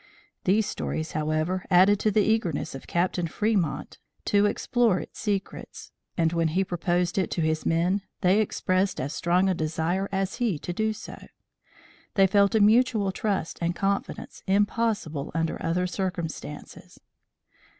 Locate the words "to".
1.99-2.09, 4.25-4.47, 7.29-7.41, 10.57-10.73